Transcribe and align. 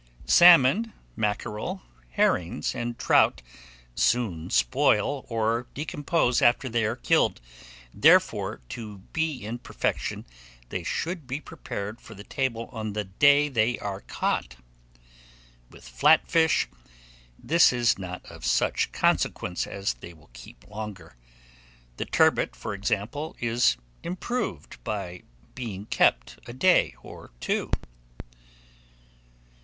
Salmon, 0.25 0.93
mackerel, 1.15 1.83
herrings, 2.13 2.73
and 2.73 2.97
trout 2.97 3.43
soon 3.93 4.49
spoil 4.49 5.27
or 5.29 5.67
decompose 5.75 6.41
after 6.41 6.67
they 6.67 6.85
are 6.85 6.95
killed; 6.95 7.39
therefore, 7.93 8.61
to 8.67 8.97
be 9.13 9.45
in 9.45 9.59
perfection, 9.59 10.25
they 10.69 10.81
should 10.81 11.27
be 11.27 11.39
prepared 11.39 12.01
for 12.01 12.15
the 12.15 12.23
table 12.23 12.67
on 12.71 12.93
the 12.93 13.03
day 13.03 13.47
they 13.47 13.77
are 13.77 14.01
caught. 14.01 14.55
With 15.69 15.87
flat 15.87 16.27
fish, 16.27 16.67
this 17.37 17.71
is 17.71 17.99
not 17.99 18.25
of 18.25 18.43
such 18.43 18.91
consequence, 18.91 19.67
as 19.67 19.93
they 19.93 20.15
will 20.15 20.31
keep 20.33 20.67
longer. 20.67 21.15
The 21.97 22.05
turbot, 22.05 22.55
for 22.55 22.73
example, 22.73 23.35
is 23.39 23.77
improved 24.01 24.83
by 24.83 25.21
being 25.53 25.85
kept 25.85 26.39
a 26.47 26.53
day 26.53 26.95
or 27.03 27.29
two. 27.39 27.69